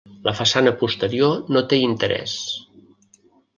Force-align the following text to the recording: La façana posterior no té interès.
La 0.27 0.31
façana 0.37 0.73
posterior 0.83 1.45
no 1.57 1.63
té 1.75 1.81
interès. 1.91 2.37